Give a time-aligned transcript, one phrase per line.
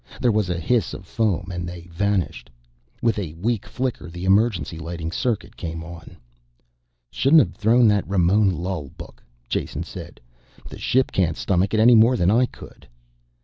[0.19, 2.49] There was a hiss of foam and they vanished.
[3.03, 6.17] With a weak flicker the emergency lighting circuit came on.
[7.11, 10.19] "Shouldn't have thrown the Ramon Lull book," Jason said.
[10.67, 12.87] "The ship can't stomach it any more than I could."